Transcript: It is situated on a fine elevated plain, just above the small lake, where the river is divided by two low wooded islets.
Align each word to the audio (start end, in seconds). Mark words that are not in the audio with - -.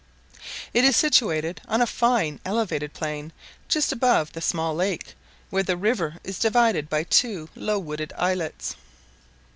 It 0.73 0.83
is 0.83 0.95
situated 0.95 1.61
on 1.67 1.79
a 1.79 1.85
fine 1.85 2.39
elevated 2.43 2.91
plain, 2.91 3.31
just 3.67 3.91
above 3.91 4.31
the 4.31 4.41
small 4.41 4.73
lake, 4.73 5.13
where 5.51 5.61
the 5.61 5.77
river 5.77 6.17
is 6.23 6.39
divided 6.39 6.89
by 6.89 7.03
two 7.03 7.49
low 7.55 7.77
wooded 7.77 8.11
islets. 8.17 8.75